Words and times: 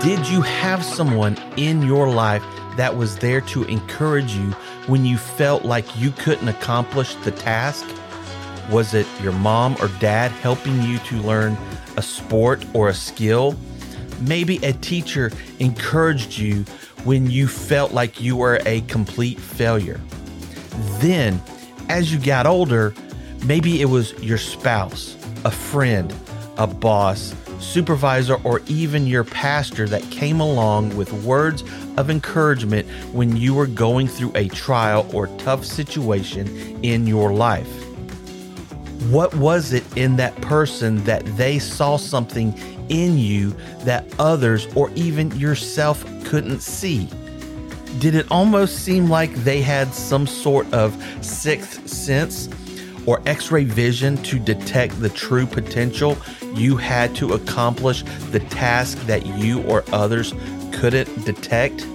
Did 0.00 0.26
you 0.28 0.40
have 0.40 0.84
someone 0.84 1.36
in 1.56 1.82
your 1.82 2.08
life 2.10 2.42
that 2.76 2.96
was 2.96 3.16
there 3.18 3.40
to 3.42 3.62
encourage 3.64 4.32
you 4.32 4.50
when 4.88 5.04
you 5.06 5.16
felt 5.16 5.64
like 5.64 5.84
you 5.96 6.10
couldn't 6.10 6.48
accomplish 6.48 7.14
the 7.16 7.30
task? 7.30 7.86
Was 8.72 8.92
it 8.92 9.06
your 9.22 9.32
mom 9.34 9.76
or 9.80 9.86
dad 10.00 10.32
helping 10.32 10.82
you 10.82 10.98
to 10.98 11.16
learn 11.18 11.56
a 11.96 12.02
sport 12.02 12.64
or 12.74 12.88
a 12.88 12.94
skill? 12.94 13.56
Maybe 14.20 14.56
a 14.64 14.72
teacher 14.72 15.30
encouraged 15.60 16.38
you 16.38 16.64
when 17.04 17.30
you 17.30 17.46
felt 17.46 17.92
like 17.92 18.20
you 18.20 18.34
were 18.34 18.60
a 18.66 18.80
complete 18.82 19.38
failure. 19.38 20.00
Then, 20.98 21.40
as 21.88 22.12
you 22.12 22.18
got 22.18 22.46
older, 22.46 22.94
maybe 23.44 23.80
it 23.80 23.86
was 23.86 24.12
your 24.22 24.38
spouse, 24.38 25.16
a 25.44 25.50
friend, 25.50 26.14
a 26.56 26.66
boss, 26.66 27.34
supervisor, 27.60 28.36
or 28.44 28.60
even 28.66 29.06
your 29.06 29.24
pastor 29.24 29.86
that 29.88 30.02
came 30.10 30.40
along 30.40 30.96
with 30.96 31.12
words 31.24 31.62
of 31.96 32.10
encouragement 32.10 32.88
when 33.12 33.36
you 33.36 33.54
were 33.54 33.66
going 33.66 34.08
through 34.08 34.32
a 34.34 34.48
trial 34.48 35.08
or 35.12 35.26
tough 35.38 35.64
situation 35.64 36.46
in 36.84 37.06
your 37.06 37.32
life. 37.32 37.68
What 39.10 39.34
was 39.34 39.72
it 39.72 39.84
in 39.96 40.16
that 40.16 40.34
person 40.40 41.02
that 41.04 41.24
they 41.36 41.58
saw 41.58 41.96
something 41.96 42.56
in 42.88 43.18
you 43.18 43.54
that 43.80 44.04
others 44.18 44.66
or 44.74 44.90
even 44.94 45.30
yourself 45.38 46.04
couldn't 46.24 46.60
see? 46.60 47.08
Did 48.00 48.14
it 48.14 48.26
almost 48.30 48.80
seem 48.84 49.08
like 49.08 49.34
they 49.36 49.62
had 49.62 49.94
some 49.94 50.26
sort 50.26 50.72
of 50.72 50.94
sixth 51.24 51.88
sense 51.88 52.48
or 53.08 53.22
x 53.24 53.50
ray 53.50 53.64
vision 53.64 54.18
to 54.18 54.38
detect 54.38 55.00
the 55.00 55.08
true 55.08 55.46
potential 55.46 56.14
you 56.52 56.76
had 56.76 57.14
to 57.16 57.32
accomplish 57.32 58.02
the 58.32 58.40
task 58.50 58.98
that 59.06 59.24
you 59.24 59.62
or 59.62 59.82
others 59.92 60.34
couldn't 60.72 61.24
detect? 61.24 61.86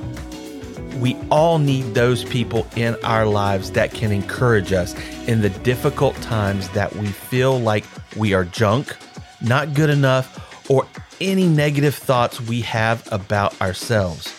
We 0.98 1.16
all 1.30 1.60
need 1.60 1.94
those 1.94 2.24
people 2.24 2.66
in 2.76 2.96
our 3.04 3.28
lives 3.28 3.70
that 3.74 3.94
can 3.94 4.12
encourage 4.12 4.74
us 4.74 4.96
in 5.28 5.42
the 5.42 5.52
difficult 5.52 6.16
times 6.24 6.68
that 6.70 6.96
we 6.96 7.06
feel 7.06 7.60
like 7.60 7.86
we 8.18 8.34
are 8.34 8.46
junk, 8.46 8.96
not 9.40 9.76
good 9.76 9.92
enough, 9.92 10.68
or 10.68 10.88
any 11.22 11.48
negative 11.48 11.94
thoughts 11.94 12.42
we 12.42 12.62
have 12.62 13.08
about 13.12 13.62
ourselves. 13.62 14.34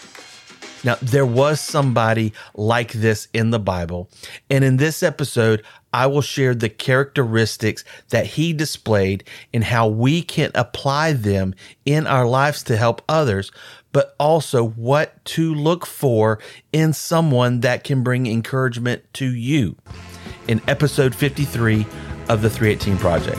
Now, 0.85 0.97
there 1.01 1.25
was 1.25 1.61
somebody 1.61 2.35
like 2.55 2.93
this 2.93 3.27
in 3.33 3.51
the 3.51 3.59
Bible. 3.59 4.11
And 4.51 4.63
in 4.63 4.77
this 4.77 5.03
episode, 5.03 5.65
I 5.95 6.09
will 6.09 6.23
share 6.23 6.57
the 6.57 6.69
characteristics 6.69 7.85
that 8.09 8.27
he 8.27 8.53
displayed 8.53 9.23
and 9.55 9.63
how 9.63 9.87
we 9.87 10.23
can 10.23 10.51
apply 10.53 11.13
them 11.13 11.55
in 11.87 12.09
our 12.09 12.27
lives 12.27 12.65
to 12.65 12.77
help 12.77 13.01
others, 13.09 13.53
but 13.93 14.17
also 14.19 14.67
what 14.67 15.25
to 15.27 15.55
look 15.55 15.87
for 15.87 16.41
in 16.73 16.93
someone 16.93 17.61
that 17.61 17.85
can 17.85 18.03
bring 18.03 18.27
encouragement 18.27 19.05
to 19.15 19.33
you 19.33 19.77
in 20.49 20.61
episode 20.67 21.15
53 21.15 21.87
of 22.29 22.43
the 22.43 22.51
318 22.51 22.99
Project. 22.99 23.39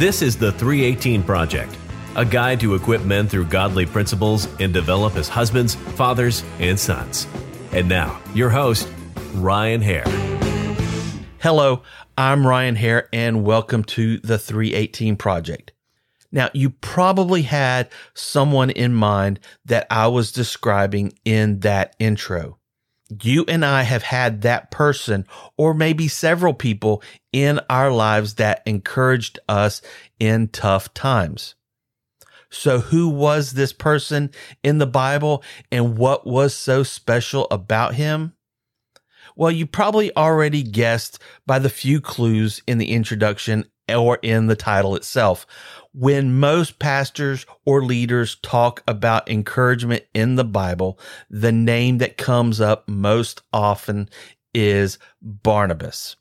This 0.00 0.20
is 0.20 0.36
the 0.36 0.50
318 0.50 1.22
Project 1.22 1.78
a 2.14 2.24
guide 2.26 2.60
to 2.60 2.74
equip 2.74 3.02
men 3.04 3.26
through 3.26 3.46
godly 3.46 3.86
principles 3.86 4.46
and 4.60 4.74
develop 4.74 5.16
as 5.16 5.30
husbands, 5.30 5.76
fathers, 5.96 6.44
and 6.58 6.78
sons. 6.78 7.26
And 7.72 7.88
now, 7.88 8.20
your 8.34 8.50
host, 8.50 8.86
Ryan 9.34 9.80
Hare. 9.80 10.04
Hello, 11.38 11.82
I'm 12.18 12.46
Ryan 12.46 12.76
Hare, 12.76 13.08
and 13.12 13.44
welcome 13.44 13.82
to 13.84 14.18
the 14.18 14.38
318 14.38 15.16
Project. 15.16 15.72
Now, 16.30 16.50
you 16.52 16.70
probably 16.70 17.42
had 17.42 17.88
someone 18.14 18.70
in 18.70 18.94
mind 18.94 19.40
that 19.64 19.86
I 19.90 20.08
was 20.08 20.32
describing 20.32 21.14
in 21.24 21.60
that 21.60 21.96
intro. 21.98 22.58
You 23.22 23.44
and 23.48 23.64
I 23.64 23.82
have 23.82 24.02
had 24.02 24.42
that 24.42 24.70
person, 24.70 25.26
or 25.56 25.72
maybe 25.72 26.08
several 26.08 26.54
people 26.54 27.02
in 27.32 27.58
our 27.70 27.90
lives 27.90 28.34
that 28.34 28.62
encouraged 28.66 29.38
us 29.48 29.80
in 30.20 30.48
tough 30.48 30.92
times. 30.92 31.54
So, 32.50 32.80
who 32.80 33.08
was 33.08 33.52
this 33.52 33.72
person 33.72 34.30
in 34.62 34.76
the 34.76 34.86
Bible 34.86 35.42
and 35.70 35.96
what 35.96 36.26
was 36.26 36.54
so 36.54 36.82
special 36.82 37.46
about 37.50 37.94
him? 37.94 38.34
Well, 39.36 39.50
you 39.50 39.66
probably 39.66 40.14
already 40.16 40.62
guessed 40.62 41.18
by 41.46 41.58
the 41.58 41.70
few 41.70 42.00
clues 42.00 42.62
in 42.66 42.78
the 42.78 42.92
introduction 42.92 43.66
or 43.88 44.18
in 44.22 44.46
the 44.46 44.56
title 44.56 44.96
itself. 44.96 45.46
When 45.92 46.38
most 46.38 46.78
pastors 46.78 47.44
or 47.64 47.84
leaders 47.84 48.36
talk 48.36 48.82
about 48.86 49.30
encouragement 49.30 50.04
in 50.14 50.36
the 50.36 50.44
Bible, 50.44 50.98
the 51.28 51.52
name 51.52 51.98
that 51.98 52.16
comes 52.16 52.60
up 52.60 52.88
most 52.88 53.42
often 53.52 54.08
is 54.54 54.98
Barnabas. 55.20 56.16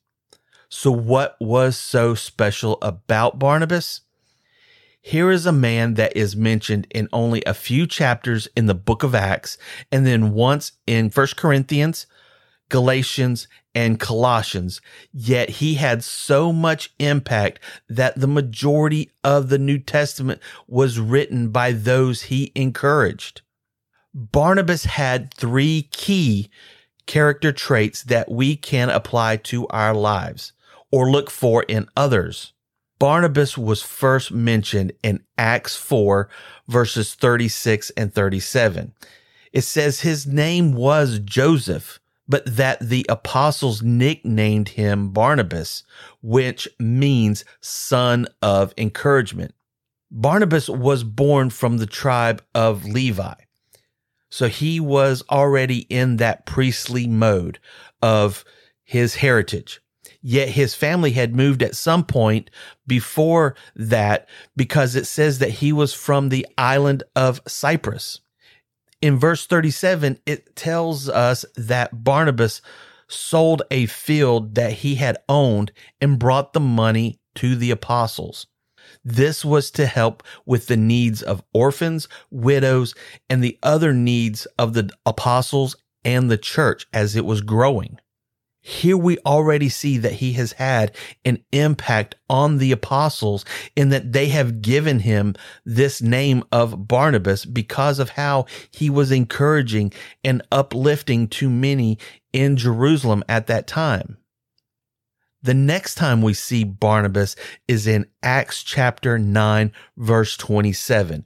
So, 0.69 0.91
what 0.91 1.35
was 1.39 1.75
so 1.78 2.16
special 2.16 2.78
about 2.81 3.39
Barnabas? 3.39 4.01
Here 5.01 5.31
is 5.31 5.45
a 5.45 5.51
man 5.51 5.95
that 5.95 6.16
is 6.16 6.35
mentioned 6.35 6.88
in 6.91 7.09
only 7.11 7.43
a 7.43 7.55
few 7.55 7.88
chapters 7.88 8.47
in 8.55 8.67
the 8.67 8.75
book 8.75 9.03
of 9.03 9.16
Acts 9.16 9.57
and 9.91 10.05
then 10.05 10.31
once 10.31 10.73
in 10.85 11.09
First 11.09 11.38
Corinthians, 11.38 12.05
Galatians, 12.71 13.47
and 13.75 13.99
Colossians. 13.99 14.81
Yet 15.13 15.49
he 15.49 15.75
had 15.75 16.03
so 16.03 16.51
much 16.51 16.91
impact 16.97 17.59
that 17.87 18.19
the 18.19 18.27
majority 18.27 19.11
of 19.23 19.49
the 19.49 19.59
New 19.59 19.77
Testament 19.77 20.41
was 20.67 20.99
written 20.99 21.49
by 21.49 21.73
those 21.73 22.23
he 22.23 22.51
encouraged. 22.55 23.41
Barnabas 24.13 24.85
had 24.85 25.33
three 25.33 25.83
key 25.91 26.49
character 27.05 27.51
traits 27.51 28.03
that 28.03 28.31
we 28.31 28.55
can 28.55 28.89
apply 28.89 29.37
to 29.37 29.67
our 29.67 29.93
lives 29.93 30.53
or 30.91 31.11
look 31.11 31.29
for 31.29 31.63
in 31.63 31.87
others. 31.95 32.53
Barnabas 32.99 33.57
was 33.57 33.81
first 33.81 34.31
mentioned 34.31 34.93
in 35.01 35.23
Acts 35.37 35.75
4, 35.75 36.29
verses 36.67 37.15
36 37.15 37.89
and 37.91 38.13
37. 38.13 38.93
It 39.51 39.61
says 39.61 40.01
his 40.01 40.27
name 40.27 40.73
was 40.73 41.19
Joseph, 41.19 42.00
but 42.31 42.45
that 42.45 42.79
the 42.79 43.05
apostles 43.09 43.83
nicknamed 43.83 44.69
him 44.69 45.09
Barnabas, 45.09 45.83
which 46.21 46.65
means 46.79 47.43
son 47.59 48.25
of 48.41 48.73
encouragement. 48.77 49.53
Barnabas 50.09 50.69
was 50.69 51.03
born 51.03 51.49
from 51.49 51.77
the 51.77 51.85
tribe 51.85 52.41
of 52.55 52.85
Levi. 52.85 53.33
So 54.29 54.47
he 54.47 54.79
was 54.79 55.23
already 55.29 55.79
in 55.89 56.17
that 56.17 56.45
priestly 56.45 57.05
mode 57.05 57.59
of 58.01 58.45
his 58.85 59.15
heritage. 59.15 59.81
Yet 60.21 60.47
his 60.47 60.73
family 60.73 61.11
had 61.11 61.35
moved 61.35 61.61
at 61.61 61.75
some 61.75 62.05
point 62.05 62.49
before 62.87 63.55
that 63.75 64.29
because 64.55 64.95
it 64.95 65.05
says 65.05 65.39
that 65.39 65.49
he 65.49 65.73
was 65.73 65.93
from 65.93 66.29
the 66.29 66.47
island 66.57 67.03
of 67.13 67.41
Cyprus. 67.45 68.21
In 69.01 69.17
verse 69.17 69.47
37, 69.47 70.19
it 70.25 70.56
tells 70.56 71.09
us 71.09 71.44
that 71.56 72.03
Barnabas 72.03 72.62
sold 73.07 73.63
a 73.72 73.88
field 73.88 74.56
that 74.56 74.73
he 74.73 74.95
had 74.95 75.17
owned 75.28 75.72
and 76.00 76.19
brought 76.19 76.53
the 76.53 76.59
money 76.59 77.19
to 77.35 77.56
the 77.56 77.72
apostles. 77.72 78.47
This 79.03 79.44
was 79.44 79.72
to 79.72 79.85
help 79.85 80.23
with 80.45 80.67
the 80.67 80.78
needs 80.78 81.23
of 81.23 81.44
orphans, 81.53 82.07
widows, 82.29 82.94
and 83.29 83.44
the 83.44 83.57
other 83.63 83.94
needs 83.94 84.45
of 84.57 84.73
the 84.73 84.90
apostles 85.06 85.75
and 86.06 86.29
the 86.29 86.38
church 86.38 86.88
as 86.94 87.16
it 87.16 87.25
was 87.25 87.41
growing. 87.41 87.97
Here 88.63 88.95
we 88.95 89.17
already 89.25 89.69
see 89.69 89.97
that 89.97 90.13
he 90.13 90.33
has 90.33 90.53
had 90.53 90.95
an 91.25 91.43
impact 91.52 92.16
on 92.29 92.59
the 92.59 92.72
apostles 92.72 93.43
in 93.75 93.90
that 93.90 94.13
they 94.13 94.29
have 94.29 94.61
given 94.61 94.99
him 94.99 95.35
this 95.66 95.99
name 95.99 96.43
of 96.52 96.87
Barnabas 96.87 97.43
because 97.43 97.97
of 97.97 98.11
how 98.11 98.46
he 98.69 98.87
was 98.90 99.11
encouraging 99.11 99.91
and 100.23 100.43
uplifting 100.52 101.28
to 101.29 101.49
many 101.49 101.97
in 102.34 102.55
Jerusalem 102.55 103.23
at 103.28 103.47
that 103.47 103.66
time. 103.66 104.17
The 105.41 105.55
next 105.55 105.96
time 105.96 106.22
we 106.22 106.35
see 106.35 106.63
Barnabas 106.63 107.35
is 107.67 107.87
in 107.87 108.05
Acts 108.22 108.61
chapter 108.61 109.17
9, 109.17 109.72
verse 109.97 110.37
27, 110.37 111.25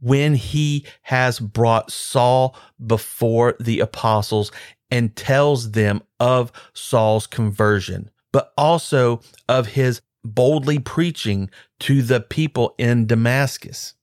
when 0.00 0.34
he 0.34 0.84
has 1.02 1.38
brought 1.38 1.92
Saul 1.92 2.56
before 2.84 3.54
the 3.60 3.78
apostles 3.78 4.50
and 4.92 5.16
tells 5.16 5.72
them 5.72 6.02
of 6.20 6.52
Saul's 6.74 7.26
conversion, 7.26 8.10
but 8.30 8.52
also 8.58 9.22
of 9.48 9.68
his 9.68 10.02
boldly 10.22 10.78
preaching 10.78 11.50
to 11.80 12.02
the 12.02 12.20
people 12.20 12.74
in 12.76 13.06
Damascus. 13.06 13.94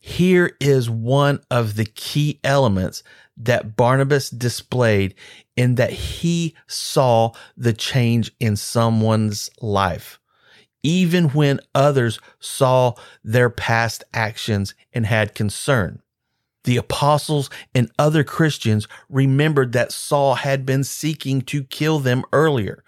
Here 0.00 0.56
is 0.60 0.90
one 0.90 1.40
of 1.52 1.76
the 1.76 1.84
key 1.84 2.40
elements 2.42 3.04
that 3.36 3.76
Barnabas 3.76 4.28
displayed 4.28 5.14
in 5.54 5.76
that 5.76 5.92
he 5.92 6.56
saw 6.66 7.30
the 7.56 7.72
change 7.72 8.32
in 8.40 8.56
someone's 8.56 9.48
life, 9.60 10.18
even 10.82 11.28
when 11.28 11.60
others 11.76 12.18
saw 12.40 12.94
their 13.22 13.50
past 13.50 14.02
actions 14.12 14.74
and 14.92 15.06
had 15.06 15.36
concern. 15.36 16.01
The 16.64 16.76
apostles 16.76 17.50
and 17.74 17.90
other 17.98 18.24
Christians 18.24 18.86
remembered 19.08 19.72
that 19.72 19.92
Saul 19.92 20.36
had 20.36 20.64
been 20.64 20.84
seeking 20.84 21.42
to 21.42 21.64
kill 21.64 21.98
them 21.98 22.24
earlier. 22.32 22.84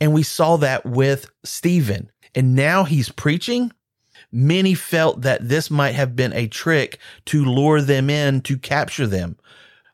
And 0.00 0.12
we 0.12 0.22
saw 0.22 0.56
that 0.58 0.84
with 0.84 1.30
Stephen. 1.44 2.10
And 2.34 2.54
now 2.54 2.84
he's 2.84 3.10
preaching. 3.10 3.72
Many 4.30 4.74
felt 4.74 5.22
that 5.22 5.48
this 5.48 5.70
might 5.70 5.94
have 5.94 6.14
been 6.14 6.32
a 6.32 6.48
trick 6.48 6.98
to 7.26 7.44
lure 7.44 7.80
them 7.80 8.10
in 8.10 8.40
to 8.42 8.58
capture 8.58 9.06
them. 9.06 9.36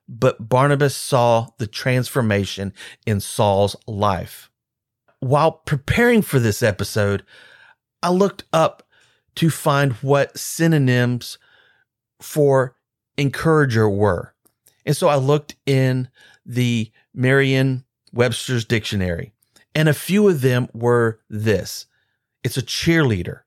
But 0.09 0.49
Barnabas 0.49 0.97
saw 0.97 1.49
the 1.59 1.67
transformation 1.67 2.73
in 3.06 3.21
Saul's 3.21 3.77
life. 3.87 4.51
While 5.21 5.53
preparing 5.53 6.21
for 6.21 6.39
this 6.39 6.62
episode, 6.62 7.25
I 8.03 8.11
looked 8.11 8.45
up 8.53 8.87
to 9.37 9.49
find 9.51 9.93
what 9.95 10.39
synonyms 10.39 11.39
for 12.21 12.77
encourager 13.17 13.89
were. 13.89 14.35
And 14.87 14.97
so 14.97 15.09
I 15.09 15.17
looked 15.17 15.57
in 15.67 16.09
the 16.45 16.91
Merriam 17.15 17.85
Webster's 18.13 18.65
dictionary, 18.65 19.33
and 19.75 19.89
a 19.89 19.95
few 19.95 20.29
of 20.29 20.41
them 20.41 20.69
were 20.73 21.21
this 21.29 21.87
it's 22.43 22.57
a 22.59 22.63
cheerleader, 22.63 23.41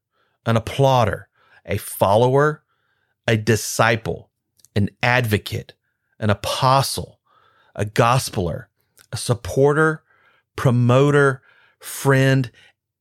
an 0.46 0.56
applauder, 0.56 1.26
a 1.66 1.78
follower, 1.78 2.64
a 3.28 3.38
disciple, 3.38 4.32
an 4.76 4.90
advocate, 5.04 5.74
an 6.20 6.30
apostle, 6.30 7.20
a 7.76 7.86
gospeler, 7.86 8.66
a 9.12 9.18
supporter, 9.18 10.04
promoter, 10.56 11.42
friend, 11.80 12.52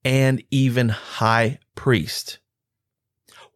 and 0.05 0.43
even 0.51 0.91
high 0.91 1.59
priest. 1.75 2.39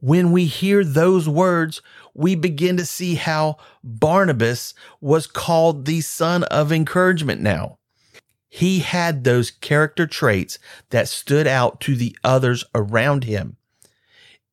When 0.01 0.33
we 0.33 0.47
hear 0.47 0.83
those 0.83 1.29
words, 1.29 1.83
we 2.15 2.35
begin 2.35 2.79
to 2.79 2.87
see 2.87 3.17
how 3.17 3.59
Barnabas 3.85 4.75
was 5.01 5.27
called 5.27 5.85
the 5.85 6.01
son 6.01 6.45
of 6.45 6.73
encouragement 6.73 7.43
now. 7.43 7.79
He 8.49 8.81
had 8.81 9.23
those 9.23 9.51
character 9.51 10.07
traits 10.07 10.59
that 10.89 11.09
stood 11.09 11.47
out 11.47 11.81
to 11.83 11.95
the 11.95 12.17
others 12.25 12.65
around 12.75 13.25
him. 13.25 13.57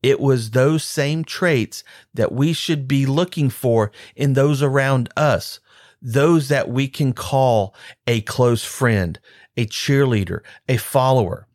It 0.03 0.19
was 0.19 0.51
those 0.51 0.83
same 0.83 1.23
traits 1.23 1.83
that 2.13 2.31
we 2.31 2.53
should 2.53 2.88
be 2.88 3.05
looking 3.05 3.49
for 3.49 3.91
in 4.15 4.33
those 4.33 4.61
around 4.61 5.09
us, 5.17 5.59
those 6.01 6.49
that 6.49 6.69
we 6.69 6.88
can 6.88 7.13
call 7.13 7.73
a 8.05 8.21
close 8.21 8.63
friend, 8.63 9.19
a 9.55 9.65
cheerleader, 9.65 10.41
a 10.67 10.77
follower. 10.77 11.47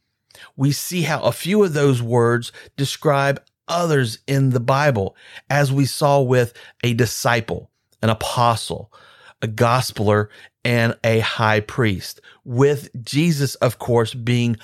We 0.57 0.73
see 0.73 1.03
how 1.03 1.21
a 1.21 1.31
few 1.31 1.63
of 1.63 1.75
those 1.75 2.03
words 2.03 2.51
describe 2.77 3.41
others 3.69 4.19
in 4.27 4.51
the 4.51 4.61
Bible, 4.61 5.17
as 5.51 5.73
we 5.73 5.87
saw 5.87 6.21
with 6.21 6.53
a 6.83 6.95
disciple, 6.95 7.71
an 8.03 8.11
apostle, 8.11 8.93
a 9.41 9.49
gospeler, 9.49 10.29
and 10.65 10.97
a 11.05 11.21
high 11.21 11.61
priest, 11.61 12.21
with 12.45 12.89
Jesus, 13.03 13.55
of 13.57 13.79
course, 13.79 14.15
being 14.15 14.57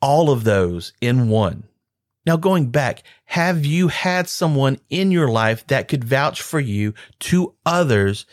all 0.00 0.30
of 0.30 0.44
those 0.44 0.92
in 1.00 1.28
one. 1.28 1.64
Now, 2.26 2.36
going 2.36 2.70
back, 2.70 3.02
have 3.24 3.64
you 3.64 3.88
had 3.88 4.28
someone 4.28 4.78
in 4.90 5.10
your 5.10 5.28
life 5.28 5.66
that 5.68 5.88
could 5.88 6.04
vouch 6.04 6.42
for 6.42 6.60
you 6.60 6.94
to 7.20 7.54
others? 7.64 8.26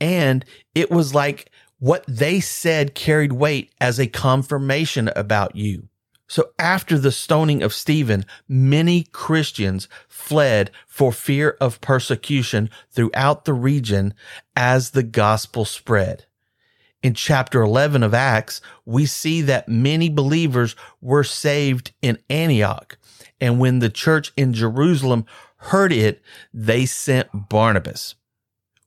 And 0.00 0.44
it 0.74 0.90
was 0.90 1.14
like 1.14 1.50
what 1.78 2.04
they 2.08 2.40
said 2.40 2.94
carried 2.94 3.32
weight 3.32 3.72
as 3.80 4.00
a 4.00 4.06
confirmation 4.06 5.10
about 5.14 5.54
you. 5.54 5.88
So 6.28 6.50
after 6.58 6.98
the 6.98 7.12
stoning 7.12 7.62
of 7.62 7.72
Stephen, 7.72 8.24
many 8.48 9.04
Christians 9.04 9.88
fled 10.08 10.70
for 10.86 11.12
fear 11.12 11.56
of 11.60 11.80
persecution 11.80 12.70
throughout 12.90 13.44
the 13.44 13.54
region 13.54 14.14
as 14.56 14.90
the 14.90 15.04
gospel 15.04 15.64
spread. 15.64 16.26
In 17.02 17.14
chapter 17.14 17.62
11 17.62 18.02
of 18.02 18.14
Acts, 18.14 18.60
we 18.84 19.06
see 19.06 19.42
that 19.42 19.68
many 19.68 20.08
believers 20.08 20.74
were 21.00 21.22
saved 21.22 21.92
in 22.02 22.18
Antioch. 22.28 22.98
And 23.40 23.60
when 23.60 23.78
the 23.78 23.90
church 23.90 24.32
in 24.36 24.52
Jerusalem 24.52 25.26
heard 25.56 25.92
it, 25.92 26.22
they 26.52 26.86
sent 26.86 27.48
Barnabas 27.48 28.16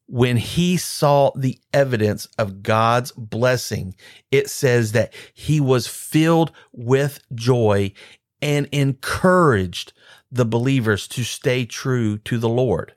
when 0.09 0.37
he 0.37 0.75
saw 0.75 1.31
the 1.35 1.59
evidence 1.71 2.27
of 2.39 2.63
God's 2.63 3.11
blessing, 3.11 3.93
it 4.31 4.49
says 4.49 4.93
that 4.93 5.13
he 5.33 5.61
was 5.61 5.87
filled 5.87 6.51
with 6.71 7.19
joy 7.35 7.93
and 8.41 8.67
encouraged 8.71 9.93
the 10.31 10.45
believers 10.45 11.07
to 11.09 11.23
stay 11.23 11.63
true 11.63 12.17
to 12.19 12.39
the 12.39 12.49
Lord. 12.49 12.95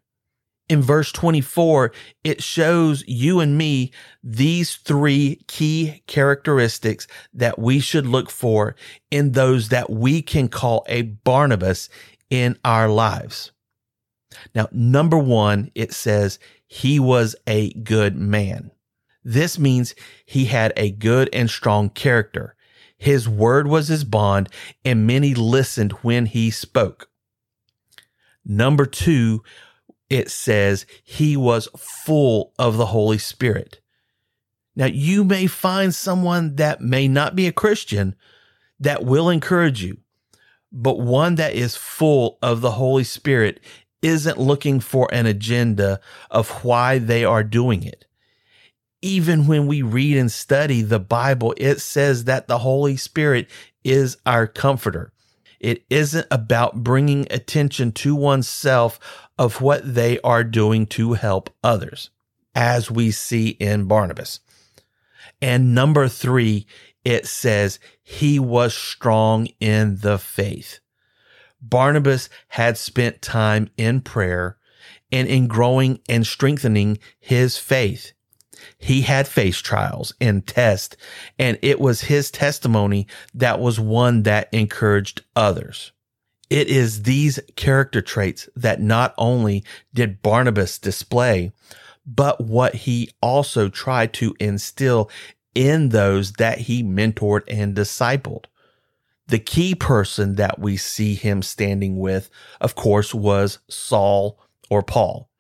In 0.71 0.81
verse 0.81 1.13
24, 1.13 1.93
it 2.25 2.43
shows 2.43 3.05
you 3.07 3.41
and 3.41 3.59
me 3.59 3.93
these 4.25 4.77
three 4.77 5.43
key 5.49 6.03
characteristics 6.07 7.07
that 7.35 7.59
we 7.59 7.79
should 7.79 8.07
look 8.07 8.31
for 8.31 8.75
in 9.11 9.33
those 9.33 9.69
that 9.69 9.91
we 9.91 10.23
can 10.23 10.49
call 10.49 10.83
a 10.89 11.03
Barnabas 11.03 11.91
in 12.31 12.59
our 12.65 12.89
lives. 12.89 13.53
Now, 14.55 14.69
number 14.73 15.19
one, 15.19 15.71
it 15.75 15.93
says 15.93 16.39
he 16.73 16.99
was 16.99 17.37
a 17.47 17.71
good 17.75 18.17
man. 18.17 18.71
This 19.23 19.59
means 19.59 19.95
he 20.25 20.47
had 20.47 20.73
a 20.75 20.91
good 20.91 21.29
and 21.31 21.51
strong 21.51 21.91
character. 21.91 22.57
His 22.97 23.29
word 23.29 23.67
was 23.67 23.89
his 23.89 24.05
bond, 24.05 24.49
and 24.83 25.07
many 25.07 25.35
listened 25.35 25.93
when 26.01 26.25
he 26.25 26.51
spoke. 26.51 27.11
Number 28.43 28.87
two, 28.87 29.43
it 30.09 30.31
says 30.31 30.87
he 31.05 31.37
was 31.37 31.69
full 31.77 32.55
of 32.59 32.79
the 32.79 32.87
Holy 32.87 33.19
Spirit. 33.19 33.81
Now, 34.75 34.87
you 34.87 35.25
may 35.25 35.49
find 35.49 35.95
someone 35.95 36.57
that 36.57 36.81
may 36.81 37.07
not 37.07 37.37
be 37.37 37.47
a 37.47 37.53
Christian 37.53 38.17
that 38.81 39.05
will 39.05 39.29
encourage 39.29 39.85
you, 39.85 39.99
but 40.73 40.99
one 40.99 41.35
that 41.35 41.53
is 41.53 41.77
full 41.77 42.39
of 42.41 42.63
the 42.63 42.71
Holy 42.73 43.05
Spirit 43.05 43.61
isn't 44.03 44.39
looking 44.39 44.81
for 44.81 45.09
an 45.13 45.27
agenda 45.27 46.01
of 46.31 46.65
why 46.65 46.99
they 46.99 47.25
are 47.25 47.45
doing 47.45 47.85
it. 47.85 48.05
Even 49.01 49.47
when 49.47 49.67
we 49.67 49.83
read 49.83 50.17
and 50.17 50.31
study 50.31 50.83
the 50.83 51.01
Bible, 51.01 51.55
it 51.57 51.81
says 51.81 52.25
that 52.25 52.47
the 52.47 52.59
Holy 52.59 52.97
Spirit 52.97 53.49
is 53.83 54.17
our 54.27 54.47
comforter. 54.47 55.13
It 55.59 55.85
isn't 55.89 56.27
about 56.31 56.83
bringing 56.83 57.27
attention 57.31 57.93
to 57.93 58.15
oneself 58.15 58.99
of 59.39 59.61
what 59.61 59.95
they 59.95 60.21
are 60.21 60.45
doing 60.45 60.87
to 60.87 61.15
help 61.15 61.51
others, 61.63 62.11
as 62.55 62.91
we 62.91 63.11
see 63.13 63.51
in 63.51 63.87
Barnabas. 63.87 64.41
And 65.41 65.75
number 65.75 66.09
three, 66.09 66.67
it 67.05 67.27
says 67.27 67.81
he 68.03 68.39
was 68.39 68.75
strong 68.75 69.49
in 69.59 69.99
the 69.99 70.19
faith. 70.19 70.81
Barnabas 71.63 72.29
had 72.49 72.77
spent 72.77 73.23
time 73.23 73.71
in 73.77 74.01
prayer 74.01 74.59
and 75.11 75.29
in 75.29 75.47
growing 75.47 76.01
and 76.09 76.27
strengthening 76.27 76.99
his 77.21 77.57
faith. 77.57 78.13
He 78.79 79.03
had 79.03 79.29
faced 79.29 79.65
trials 79.65 80.15
and 80.21 80.47
tests, 80.47 80.97
and 81.39 81.59
it 81.63 81.81
was 81.81 82.03
his 82.03 82.31
testimony 82.31 83.07
that 83.35 83.61
was 83.61 83.79
one 83.79 84.23
that 84.25 84.49
encouraged 84.53 85.23
others. 85.35 85.93
It 86.51 86.69
is 86.69 87.03
these 87.03 87.41
character 87.57 88.03
traits 88.03 88.49
that 88.57 88.81
not 88.81 89.15
only 89.17 89.65
did 89.95 90.23
Barnabas 90.23 90.79
display, 90.79 91.53
but 92.05 92.41
what 92.43 92.75
he 92.75 93.11
also 93.21 93.69
tried 93.69 94.13
to 94.15 94.35
instill 94.39 95.11
in 95.55 95.91
those 95.91 96.33
that 96.35 96.59
he 96.59 96.83
mentored 96.83 97.43
and 97.49 97.75
discipled. 97.75 98.47
The 99.33 99.39
key 99.39 99.75
person 99.75 100.35
that 100.35 100.59
we 100.59 100.77
see 100.77 101.15
him 101.15 101.41
standing 101.41 101.99
with, 101.99 102.29
of 102.61 102.75
course, 102.75 103.15
was 103.15 103.61
Saul 103.67 104.39
or 104.69 104.83
Paul. 104.83 105.31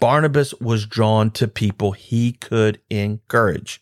Barnabas 0.00 0.52
was 0.54 0.84
drawn 0.84 1.30
to 1.30 1.46
people 1.46 1.92
he 1.92 2.32
could 2.32 2.80
encourage 2.90 3.80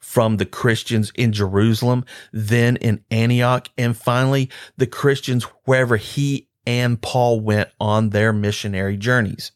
from 0.00 0.38
the 0.38 0.44
Christians 0.44 1.12
in 1.14 1.32
Jerusalem, 1.32 2.04
then 2.32 2.74
in 2.78 3.04
Antioch, 3.12 3.68
and 3.78 3.96
finally 3.96 4.50
the 4.76 4.88
Christians 4.88 5.44
wherever 5.66 5.96
he 5.96 6.48
and 6.66 7.00
Paul 7.00 7.38
went 7.38 7.68
on 7.78 8.10
their 8.10 8.32
missionary 8.32 8.96
journeys. 8.96 9.52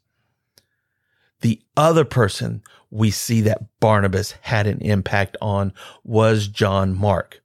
The 1.40 1.60
other 1.76 2.04
person 2.04 2.62
we 2.88 3.10
see 3.10 3.40
that 3.40 3.66
Barnabas 3.80 4.36
had 4.42 4.68
an 4.68 4.78
impact 4.80 5.36
on 5.42 5.72
was 6.04 6.46
John 6.46 6.96
Mark. 6.96 7.42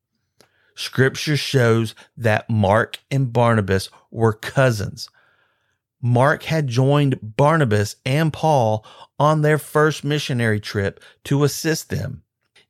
Scripture 0.75 1.37
shows 1.37 1.95
that 2.17 2.49
Mark 2.49 2.99
and 3.11 3.31
Barnabas 3.31 3.89
were 4.11 4.33
cousins. 4.33 5.09
Mark 6.01 6.43
had 6.43 6.67
joined 6.67 7.19
Barnabas 7.21 7.95
and 8.05 8.33
Paul 8.33 8.85
on 9.17 9.41
their 9.41 9.57
first 9.57 10.03
missionary 10.03 10.59
trip 10.59 11.01
to 11.23 11.43
assist 11.43 11.89
them. 11.89 12.23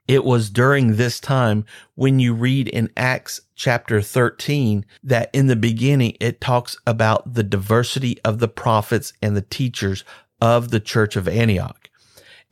It 0.07 0.25
was 0.25 0.49
during 0.49 0.97
this 0.97 1.19
time 1.19 1.65
when 1.95 2.19
you 2.19 2.33
read 2.33 2.67
in 2.67 2.91
Acts 2.97 3.39
chapter 3.55 4.01
13 4.01 4.85
that 5.01 5.29
in 5.33 5.47
the 5.47 5.55
beginning 5.55 6.17
it 6.19 6.41
talks 6.41 6.77
about 6.85 7.33
the 7.33 7.43
diversity 7.43 8.19
of 8.23 8.39
the 8.39 8.49
prophets 8.49 9.13
and 9.21 9.35
the 9.35 9.41
teachers 9.41 10.03
of 10.41 10.71
the 10.71 10.81
church 10.81 11.15
of 11.15 11.27
Antioch. 11.27 11.82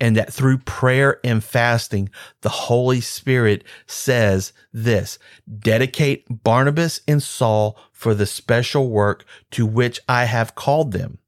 And 0.01 0.17
that 0.17 0.33
through 0.33 0.57
prayer 0.57 1.19
and 1.23 1.41
fasting, 1.41 2.09
the 2.41 2.49
Holy 2.49 2.99
Spirit 2.99 3.63
says 3.85 4.51
this, 4.73 5.17
dedicate 5.59 6.43
Barnabas 6.43 6.99
and 7.07 7.23
Saul 7.23 7.77
for 7.93 8.13
the 8.13 8.25
special 8.25 8.89
work 8.89 9.23
to 9.51 9.65
which 9.65 10.01
I 10.09 10.25
have 10.25 10.55
called 10.55 10.91
them 10.91 11.19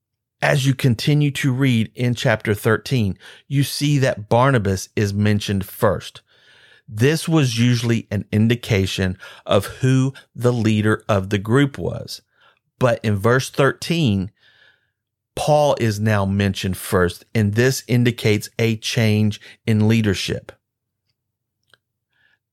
as 0.44 0.65
you 0.65 0.75
continue 0.75 1.32
to 1.32 1.53
read 1.53 1.89
in 1.96 2.13
chapter 2.13 2.53
13, 2.53 3.18
you 3.48 3.63
see 3.63 3.98
that 4.00 4.27
Barnabas 4.27 4.89
is 4.94 5.13
mentioned 5.13 5.65
first. 5.65 6.22
This 6.86 7.30
was 7.30 7.58
usually 7.58 8.08
an 8.12 8.25
indication 8.30 9.18
of 9.46 9.68
who 9.68 10.13
the 10.36 10.51
leader 10.51 11.01
of 11.08 11.30
the 11.30 11.38
group 11.38 11.77
was. 11.77 12.22
But 12.77 13.00
in 13.06 13.15
verse 13.15 13.50
13, 13.50 14.32
Paul 15.35 15.75
is 15.79 15.99
now 15.99 16.25
mentioned 16.25 16.77
first, 16.77 17.25
and 17.33 17.53
this 17.53 17.83
indicates 17.87 18.49
a 18.59 18.77
change 18.77 19.41
in 19.65 19.87
leadership. 19.87 20.51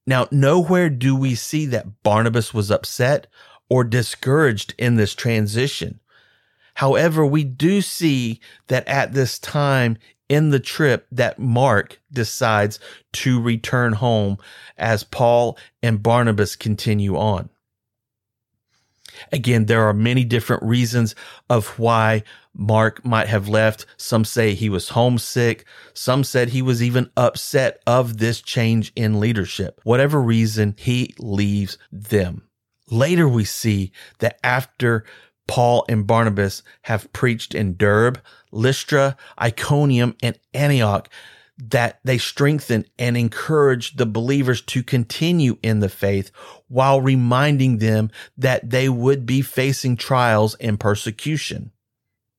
Now, 0.06 0.26
nowhere 0.30 0.90
do 0.90 1.14
we 1.14 1.34
see 1.34 1.66
that 1.66 2.02
Barnabas 2.02 2.54
was 2.54 2.70
upset 2.70 3.26
or 3.68 3.84
discouraged 3.84 4.74
in 4.78 4.96
this 4.96 5.14
transition. 5.14 6.00
However, 6.74 7.24
we 7.24 7.44
do 7.44 7.80
see 7.82 8.40
that 8.68 8.88
at 8.88 9.12
this 9.12 9.38
time 9.38 9.98
in 10.28 10.50
the 10.50 10.60
trip 10.60 11.06
that 11.12 11.38
Mark 11.38 12.00
decides 12.12 12.80
to 13.12 13.40
return 13.40 13.92
home 13.92 14.38
as 14.78 15.04
Paul 15.04 15.58
and 15.82 16.02
Barnabas 16.02 16.56
continue 16.56 17.16
on. 17.16 17.50
Again, 19.32 19.66
there 19.66 19.82
are 19.84 19.92
many 19.92 20.24
different 20.24 20.62
reasons 20.62 21.14
of 21.48 21.78
why 21.78 22.22
Mark 22.54 23.04
might 23.04 23.28
have 23.28 23.48
left. 23.48 23.86
Some 23.96 24.24
say 24.24 24.54
he 24.54 24.68
was 24.68 24.90
homesick. 24.90 25.64
Some 25.94 26.24
said 26.24 26.48
he 26.48 26.62
was 26.62 26.82
even 26.82 27.10
upset 27.16 27.80
of 27.86 28.18
this 28.18 28.40
change 28.40 28.92
in 28.96 29.20
leadership. 29.20 29.80
Whatever 29.84 30.20
reason, 30.20 30.74
he 30.78 31.14
leaves 31.18 31.78
them. 31.92 32.48
Later, 32.90 33.28
we 33.28 33.44
see 33.44 33.92
that 34.18 34.38
after 34.42 35.04
Paul 35.46 35.84
and 35.88 36.06
Barnabas 36.06 36.62
have 36.82 37.12
preached 37.12 37.54
in 37.54 37.76
Derbe, 37.76 38.20
Lystra, 38.52 39.16
Iconium, 39.40 40.16
and 40.22 40.38
Antioch 40.54 41.08
that 41.58 42.00
they 42.04 42.18
strengthen 42.18 42.86
and 42.98 43.16
encourage 43.16 43.96
the 43.96 44.06
believers 44.06 44.62
to 44.62 44.82
continue 44.82 45.58
in 45.62 45.80
the 45.80 45.88
faith 45.88 46.30
while 46.70 47.00
reminding 47.00 47.78
them 47.78 48.10
that 48.38 48.70
they 48.70 48.88
would 48.88 49.26
be 49.26 49.42
facing 49.42 49.96
trials 49.96 50.54
and 50.54 50.78
persecution. 50.78 51.72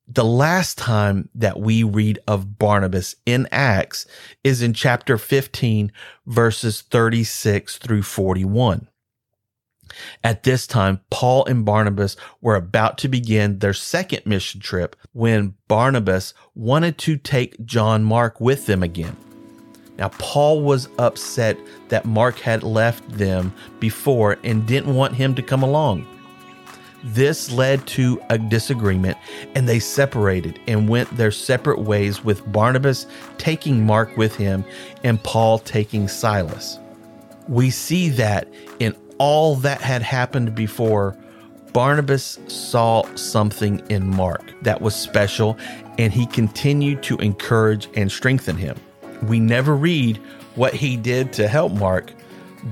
The 0.08 0.26
last 0.26 0.78
time 0.78 1.30
that 1.36 1.60
we 1.60 1.84
read 1.84 2.20
of 2.28 2.58
Barnabas 2.58 3.16
in 3.26 3.48
Acts 3.52 4.06
is 4.44 4.62
in 4.62 4.74
chapter 4.74 5.18
15, 5.18 5.92
verses 6.26 6.82
36 6.82 7.78
through 7.78 8.04
41. 8.04 8.88
At 10.24 10.44
this 10.44 10.66
time, 10.66 11.02
Paul 11.10 11.46
and 11.46 11.66
Barnabas 11.66 12.16
were 12.40 12.56
about 12.56 12.98
to 13.00 13.10
begin 13.10 13.60
their 13.60 13.74
second 13.74 14.26
mission 14.26 14.62
trip 14.62 14.96
when 15.12 15.56
Barnabas 15.68 16.34
wanted 16.56 16.98
to 17.00 17.18
take 17.18 17.66
John 17.66 18.04
Mark 18.04 18.40
with 18.40 18.66
them 18.66 18.84
again. 18.84 19.18
Now, 20.01 20.10
Paul 20.17 20.62
was 20.63 20.89
upset 20.98 21.60
that 21.89 22.05
Mark 22.05 22.39
had 22.39 22.63
left 22.63 23.08
them 23.08 23.53
before 23.79 24.39
and 24.43 24.65
didn't 24.65 24.96
want 24.96 25.13
him 25.13 25.36
to 25.36 25.43
come 25.43 25.62
along. 25.62 26.08
This 27.03 27.51
led 27.51 27.86
to 27.89 28.20
a 28.31 28.39
disagreement 28.39 29.15
and 29.53 29.70
they 29.70 29.77
separated 29.77 30.60
and 30.65 30.89
went 30.89 31.15
their 31.15 31.29
separate 31.29 31.81
ways 31.81 32.24
with 32.24 32.51
Barnabas 32.51 33.05
taking 33.38 33.86
Mark 33.86 34.17
with 34.17 34.36
him 34.36 34.65
and 35.03 35.22
Paul 35.22 35.60
taking 35.60 36.08
Silas. 36.08 36.79
We 37.48 37.70
see 37.70 38.10
that 38.10 38.48
in 38.79 38.96
all 39.20 39.55
that 39.58 39.81
had 39.81 40.01
happened 40.01 40.55
before, 40.55 41.15
Barnabas 41.74 42.39
saw 42.48 43.03
something 43.13 43.84
in 43.89 44.08
Mark 44.08 44.51
that 44.63 44.81
was 44.81 44.96
special, 44.96 45.60
and 46.00 46.12
he 46.12 46.25
continued 46.25 47.03
to 47.03 47.17
encourage 47.17 47.88
and 47.96 48.12
strengthen 48.12 48.58
him. 48.58 48.75
We 49.24 49.40
never 49.40 49.75
read 49.75 50.18
what 50.56 50.74
he 50.74 50.98
did 50.98 51.34
to 51.34 51.48
help 51.48 51.72
Mark, 51.74 52.12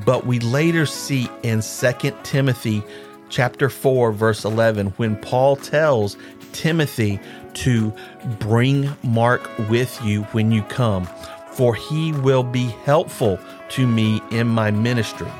but 0.05 0.25
we 0.25 0.39
later 0.39 0.85
see 0.85 1.29
in 1.43 1.61
2 1.61 2.11
Timothy 2.23 2.83
chapter 3.29 3.69
4 3.69 4.11
verse 4.11 4.43
11 4.43 4.87
when 4.97 5.15
Paul 5.17 5.55
tells 5.55 6.17
Timothy 6.51 7.19
to 7.53 7.93
bring 8.39 8.89
Mark 9.03 9.47
with 9.69 9.99
you 10.03 10.23
when 10.31 10.51
you 10.51 10.63
come, 10.63 11.07
for 11.51 11.75
he 11.75 12.11
will 12.13 12.43
be 12.43 12.67
helpful 12.83 13.39
to 13.69 13.87
me 13.87 14.21
in 14.31 14.47
my 14.47 14.71
ministry. 14.71 15.31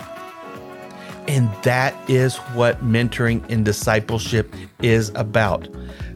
And 1.28 1.50
that 1.64 1.96
is 2.10 2.38
what 2.56 2.84
mentoring 2.84 3.48
and 3.50 3.64
discipleship 3.64 4.54
is 4.82 5.10
about. 5.16 5.68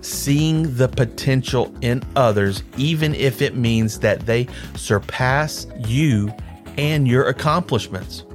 Seeing 0.04 0.76
the 0.76 0.88
potential 0.90 1.74
in 1.82 2.04
others, 2.16 2.62
even 2.78 3.16
if 3.16 3.42
it 3.42 3.56
means 3.56 4.00
that 4.00 4.26
they 4.26 4.48
surpass 4.76 5.66
you 5.88 6.32
and 6.78 7.08
your 7.08 7.28
accomplishments. 7.30 8.26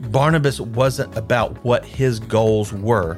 Barnabas 0.00 0.60
wasn't 0.60 1.16
about 1.16 1.64
what 1.64 1.84
his 1.84 2.18
goals 2.18 2.72
were, 2.72 3.16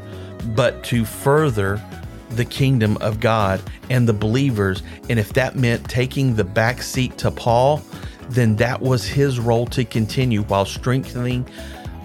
but 0.55 0.85
to 0.85 1.05
further 1.05 1.83
the 2.31 2.45
kingdom 2.45 2.99
of 2.99 3.21
God 3.21 3.63
and 3.89 4.07
the 4.07 4.13
believers. 4.13 4.83
And 5.09 5.19
if 5.19 5.33
that 5.33 5.57
meant 5.57 5.89
taking 5.89 6.37
the 6.37 6.45
back 6.45 6.83
seat 6.83 7.17
to 7.19 7.31
Paul, 7.31 7.83
then 8.29 8.57
that 8.57 8.83
was 8.83 9.07
his 9.07 9.41
role 9.41 9.67
to 9.69 9.85
continue 9.85 10.43
while 10.43 10.67
strengthening 10.67 11.49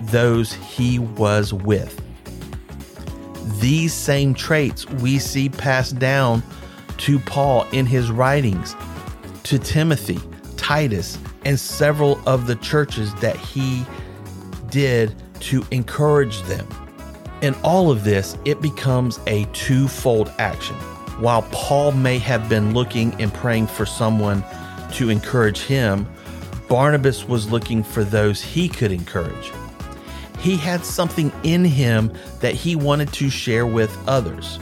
those 0.04 0.54
he 0.54 1.00
was 1.00 1.54
with. 1.54 2.02
These 3.58 3.94
same 3.94 4.34
traits 4.34 4.88
we 4.88 5.18
see 5.18 5.50
passed 5.50 5.98
down 5.98 6.44
to 7.00 7.20
Paul 7.20 7.66
in 7.72 7.86
his 7.86 8.12
writings, 8.12 8.76
to 9.44 9.58
Timothy, 9.58 10.20
Titus, 10.56 11.18
and 11.46 11.60
several 11.60 12.22
of 12.28 12.46
the 12.46 12.56
churches 12.58 13.14
that 13.16 13.36
he 13.38 13.86
did 14.70 15.16
to 15.40 15.66
encourage 15.72 16.42
them. 16.44 16.68
In 17.42 17.56
all 17.64 17.90
of 17.90 18.04
this, 18.04 18.38
it 18.46 18.62
becomes 18.62 19.20
a 19.26 19.46
twofold 19.46 20.32
action. 20.38 20.76
While 21.20 21.42
Paul 21.52 21.94
may 21.94 22.20
have 22.20 22.50
been 22.50 22.74
looking 22.74 23.20
and 23.20 23.34
praying 23.34 23.68
for 23.68 23.86
someone 23.86 24.44
to 24.94 25.10
encourage 25.10 25.62
him, 25.62 26.08
Barnabas 26.68 27.28
was 27.28 27.50
looking 27.50 27.84
for 27.84 28.04
those 28.04 28.42
he 28.42 28.70
could 28.70 28.92
encourage 28.92 29.52
he 30.40 30.56
had 30.58 30.86
something 30.86 31.32
in 31.44 31.66
him 31.66 32.12
that 32.40 32.56
he 32.56 32.76
wanted 32.76 33.12
to 33.14 33.30
share 33.30 33.66
with 33.66 33.96
others. 34.08 34.60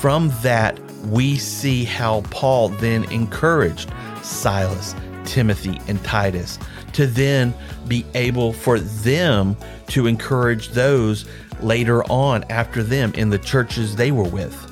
From 0.00 0.32
that, 0.42 0.78
we 1.06 1.36
see 1.36 1.84
how 1.84 2.22
Paul 2.30 2.68
then 2.68 3.04
encouraged 3.12 3.92
Silas, 4.22 4.94
Timothy, 5.24 5.80
and 5.88 6.02
Titus 6.04 6.58
to 6.94 7.06
then 7.06 7.54
be 7.86 8.04
able 8.14 8.52
for 8.52 8.80
them 8.80 9.56
to 9.88 10.06
encourage 10.06 10.70
those 10.70 11.26
later 11.60 12.02
on 12.04 12.44
after 12.44 12.82
them 12.82 13.12
in 13.14 13.30
the 13.30 13.38
churches 13.38 13.96
they 13.96 14.12
were 14.12 14.28
with. 14.28 14.66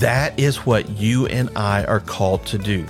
That 0.00 0.38
is 0.38 0.64
what 0.64 0.88
you 0.90 1.26
and 1.26 1.50
I 1.56 1.84
are 1.84 2.00
called 2.00 2.46
to 2.46 2.58
do. 2.58 2.86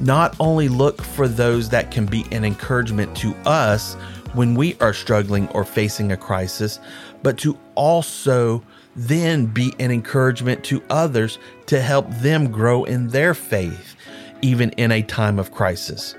Not 0.00 0.36
only 0.40 0.68
look 0.68 1.00
for 1.00 1.28
those 1.28 1.68
that 1.70 1.90
can 1.90 2.04
be 2.04 2.26
an 2.32 2.44
encouragement 2.44 3.16
to 3.18 3.34
us 3.46 3.96
when 4.34 4.54
we 4.54 4.76
are 4.80 4.92
struggling 4.92 5.48
or 5.48 5.64
facing 5.64 6.12
a 6.12 6.16
crisis, 6.16 6.78
but 7.22 7.38
to 7.38 7.58
also 7.74 8.62
then 8.96 9.46
be 9.46 9.74
an 9.78 9.90
encouragement 9.90 10.62
to 10.64 10.82
others 10.90 11.38
to 11.66 11.80
help 11.80 12.08
them 12.16 12.50
grow 12.50 12.84
in 12.84 13.08
their 13.08 13.34
faith, 13.34 13.96
even 14.42 14.70
in 14.70 14.92
a 14.92 15.02
time 15.02 15.38
of 15.38 15.52
crisis. 15.52 16.14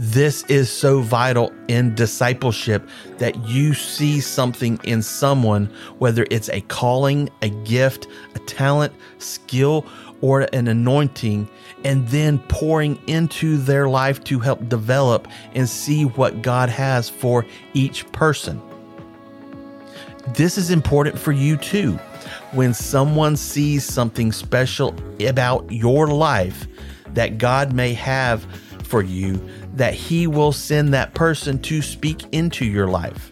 This 0.00 0.44
is 0.44 0.70
so 0.70 1.00
vital 1.00 1.52
in 1.66 1.96
discipleship 1.96 2.88
that 3.18 3.36
you 3.48 3.74
see 3.74 4.20
something 4.20 4.78
in 4.84 5.02
someone, 5.02 5.66
whether 5.98 6.24
it's 6.30 6.48
a 6.50 6.60
calling, 6.60 7.28
a 7.42 7.48
gift, 7.48 8.06
a 8.36 8.38
talent, 8.40 8.92
skill, 9.18 9.84
or 10.20 10.48
an 10.52 10.68
anointing, 10.68 11.48
and 11.84 12.06
then 12.08 12.38
pouring 12.48 12.98
into 13.06 13.56
their 13.56 13.88
life 13.88 14.22
to 14.24 14.38
help 14.38 14.68
develop 14.68 15.28
and 15.54 15.68
see 15.68 16.04
what 16.04 16.42
God 16.42 16.68
has 16.68 17.08
for 17.08 17.46
each 17.74 18.10
person. 18.12 18.60
This 20.34 20.58
is 20.58 20.70
important 20.70 21.18
for 21.18 21.32
you 21.32 21.56
too. 21.56 21.98
When 22.52 22.74
someone 22.74 23.36
sees 23.36 23.84
something 23.84 24.32
special 24.32 24.94
about 25.20 25.70
your 25.70 26.08
life, 26.08 26.66
that 27.14 27.38
God 27.38 27.72
may 27.72 27.94
have 27.94 28.46
for 28.82 29.02
you, 29.02 29.40
that 29.74 29.94
He 29.94 30.26
will 30.26 30.52
send 30.52 30.92
that 30.94 31.14
person 31.14 31.58
to 31.62 31.80
speak 31.82 32.24
into 32.32 32.64
your 32.64 32.88
life. 32.88 33.30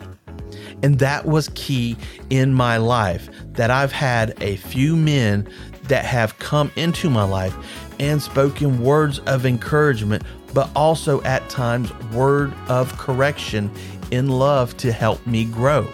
And 0.82 0.98
that 0.98 1.24
was 1.24 1.50
key 1.54 1.96
in 2.30 2.52
my 2.52 2.76
life 2.76 3.28
that 3.52 3.70
I've 3.70 3.92
had 3.92 4.40
a 4.42 4.56
few 4.56 4.94
men 4.94 5.48
that 5.88 6.04
have 6.04 6.38
come 6.38 6.70
into 6.76 7.10
my 7.10 7.24
life 7.24 7.54
and 7.98 8.20
spoken 8.20 8.82
words 8.82 9.18
of 9.20 9.46
encouragement, 9.46 10.22
but 10.52 10.70
also 10.76 11.22
at 11.22 11.48
times 11.48 11.92
word 12.12 12.52
of 12.68 12.96
correction 12.98 13.70
in 14.10 14.28
love 14.28 14.76
to 14.78 14.92
help 14.92 15.24
me 15.26 15.44
grow. 15.44 15.86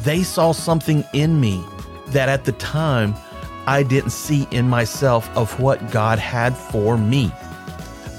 They 0.00 0.22
saw 0.22 0.52
something 0.52 1.04
in 1.12 1.40
me 1.40 1.64
that 2.08 2.28
at 2.28 2.44
the 2.44 2.52
time 2.52 3.14
I 3.66 3.82
didn't 3.82 4.10
see 4.10 4.46
in 4.50 4.68
myself 4.68 5.28
of 5.36 5.58
what 5.60 5.90
God 5.90 6.18
had 6.18 6.56
for 6.56 6.96
me. 6.96 7.32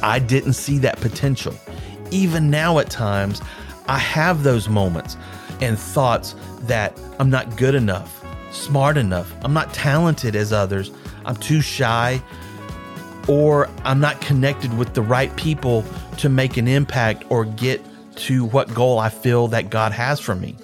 I 0.04 0.20
didn't 0.20 0.54
see 0.54 0.78
that 0.80 1.00
potential. 1.00 1.54
Even 2.12 2.50
now, 2.50 2.80
at 2.80 2.90
times, 2.90 3.42
I 3.88 3.98
have 3.98 4.44
those 4.44 4.68
moments 4.68 5.18
and 5.62 5.80
thoughts 5.80 6.36
that 6.64 7.00
I'm 7.20 7.30
not 7.30 7.56
good 7.56 7.76
enough, 7.76 8.17
smart 8.58 8.98
enough, 8.98 9.34
I'm 9.44 9.54
not 9.54 9.74
talented 9.74 10.36
as 10.36 10.52
others, 10.52 10.92
I'm 11.26 11.36
too 11.36 11.62
shy, 11.62 12.22
or 13.28 13.70
I'm 13.84 14.00
not 14.00 14.20
connected 14.22 14.78
with 14.78 14.94
the 14.94 15.02
right 15.02 15.36
people 15.36 15.84
to 16.18 16.30
make 16.30 16.58
an 16.58 16.68
impact 16.68 17.26
or 17.30 17.46
get 17.46 17.82
to 18.18 18.46
what 18.46 18.74
goal 18.74 19.00
I 19.00 19.10
feel 19.10 19.48
that 19.50 19.70
God 19.70 19.92
has 19.92 20.20
for 20.20 20.36
me. 20.36 20.56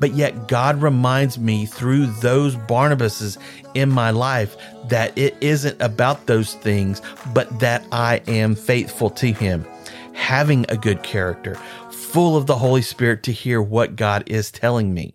But 0.00 0.12
yet, 0.14 0.48
God 0.48 0.82
reminds 0.82 1.38
me 1.38 1.66
through 1.66 2.06
those 2.06 2.56
Barnabases 2.56 3.38
in 3.74 3.90
my 3.90 4.10
life 4.10 4.56
that 4.88 5.16
it 5.16 5.36
isn't 5.40 5.80
about 5.80 6.26
those 6.26 6.54
things, 6.54 7.00
but 7.32 7.60
that 7.60 7.84
I 7.92 8.20
am 8.26 8.54
faithful 8.54 9.08
to 9.10 9.32
Him, 9.32 9.64
having 10.12 10.66
a 10.68 10.76
good 10.76 11.02
character, 11.02 11.54
full 11.90 12.36
of 12.36 12.46
the 12.46 12.56
Holy 12.56 12.82
Spirit 12.82 13.22
to 13.24 13.32
hear 13.32 13.62
what 13.62 13.96
God 13.96 14.24
is 14.26 14.50
telling 14.50 14.92
me. 14.92 15.14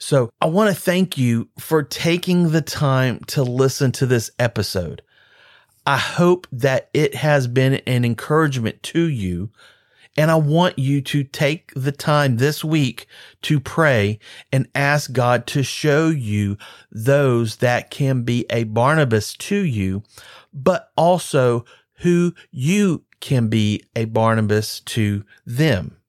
So 0.00 0.32
I 0.40 0.46
want 0.46 0.74
to 0.74 0.80
thank 0.80 1.18
you 1.18 1.48
for 1.58 1.82
taking 1.82 2.50
the 2.50 2.62
time 2.62 3.20
to 3.28 3.42
listen 3.42 3.92
to 3.92 4.06
this 4.06 4.30
episode. 4.38 5.02
I 5.86 5.98
hope 5.98 6.46
that 6.50 6.88
it 6.94 7.14
has 7.14 7.46
been 7.46 7.74
an 7.86 8.04
encouragement 8.04 8.82
to 8.84 9.02
you. 9.02 9.50
And 10.16 10.30
I 10.30 10.36
want 10.36 10.78
you 10.78 11.02
to 11.02 11.22
take 11.22 11.72
the 11.76 11.92
time 11.92 12.38
this 12.38 12.64
week 12.64 13.06
to 13.42 13.60
pray 13.60 14.18
and 14.50 14.68
ask 14.74 15.12
God 15.12 15.46
to 15.48 15.62
show 15.62 16.08
you 16.08 16.56
those 16.90 17.56
that 17.56 17.90
can 17.90 18.22
be 18.22 18.44
a 18.50 18.64
Barnabas 18.64 19.34
to 19.34 19.56
you, 19.56 20.02
but 20.52 20.90
also 20.96 21.64
who 21.98 22.34
you 22.50 23.04
can 23.20 23.48
be 23.48 23.84
a 23.94 24.06
Barnabas 24.06 24.80
to 24.80 25.24
them. 25.46 25.99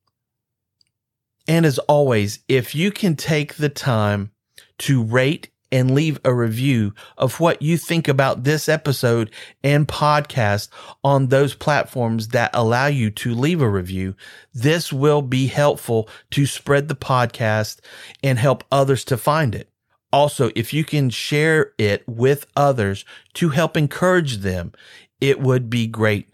And 1.52 1.66
as 1.66 1.80
always, 1.80 2.40
if 2.48 2.74
you 2.74 2.92
can 2.94 3.18
take 3.18 3.56
the 3.56 3.68
time 3.68 4.32
to 4.78 5.04
rate 5.04 5.50
and 5.70 5.94
leave 5.94 6.18
a 6.24 6.34
review 6.34 6.94
of 7.18 7.42
what 7.42 7.62
you 7.62 7.76
think 7.76 8.08
about 8.08 8.46
this 8.46 8.70
episode 8.70 9.30
and 9.62 9.86
podcast 9.86 10.70
on 11.04 11.28
those 11.28 11.54
platforms 11.54 12.30
that 12.30 12.52
allow 12.54 12.88
you 12.88 13.10
to 13.12 13.36
leave 13.36 13.60
a 13.62 13.70
review. 13.70 14.16
This 14.54 14.94
will 14.94 15.22
be 15.22 15.48
helpful 15.48 16.08
to 16.30 16.46
spread 16.46 16.88
the 16.88 16.96
podcast 16.96 17.82
and 18.24 18.40
help 18.40 18.64
others 18.72 19.04
to 19.04 19.18
find 19.18 19.54
it. 19.54 19.68
Also, 20.14 20.52
if 20.56 20.74
you 20.74 20.86
can 20.86 21.10
share 21.10 21.74
it 21.78 22.08
with 22.08 22.48
others 22.56 23.04
to 23.34 23.50
help 23.50 23.76
encourage 23.76 24.38
them, 24.38 24.72
it 25.20 25.42
would 25.42 25.70
be 25.70 25.86
great. 25.86 26.30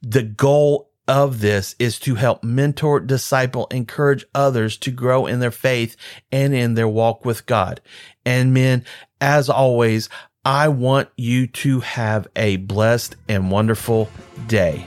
The 0.00 0.22
goal 0.22 0.88
of 1.08 1.40
this 1.40 1.74
is 1.78 1.98
to 2.00 2.16
help 2.16 2.42
mentor, 2.42 3.00
disciple, 3.00 3.66
encourage 3.70 4.24
others 4.34 4.76
to 4.78 4.90
grow 4.90 5.26
in 5.26 5.40
their 5.40 5.50
faith 5.50 5.96
and 6.32 6.54
in 6.54 6.74
their 6.74 6.88
walk 6.88 7.24
with 7.24 7.46
God. 7.46 7.80
And 8.24 8.52
men, 8.52 8.84
as 9.20 9.48
always, 9.48 10.08
I 10.44 10.68
want 10.68 11.08
you 11.16 11.46
to 11.48 11.80
have 11.80 12.28
a 12.36 12.56
blessed 12.56 13.16
and 13.28 13.50
wonderful 13.50 14.08
day. 14.46 14.86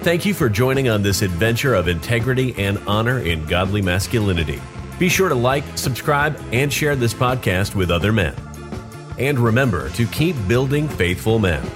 Thank 0.00 0.26
you 0.26 0.34
for 0.34 0.50
joining 0.50 0.90
on 0.90 1.02
this 1.02 1.22
adventure 1.22 1.74
of 1.74 1.88
integrity 1.88 2.54
and 2.58 2.78
honor 2.86 3.20
in 3.20 3.46
godly 3.46 3.80
masculinity. 3.80 4.60
Be 4.98 5.08
sure 5.08 5.30
to 5.30 5.34
like, 5.34 5.64
subscribe, 5.76 6.38
and 6.52 6.70
share 6.70 6.94
this 6.94 7.14
podcast 7.14 7.74
with 7.74 7.90
other 7.90 8.12
men. 8.12 8.34
And 9.18 9.38
remember 9.38 9.88
to 9.90 10.06
keep 10.06 10.36
building 10.46 10.88
faithful 10.88 11.38
men. 11.38 11.66